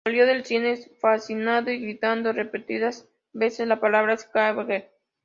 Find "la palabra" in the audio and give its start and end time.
3.67-4.17